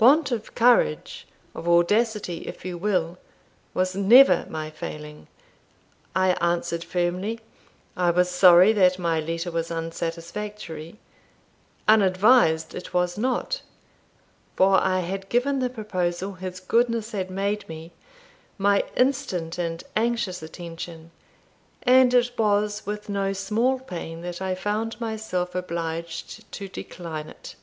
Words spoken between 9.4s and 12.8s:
was unsatisfactory, unadvised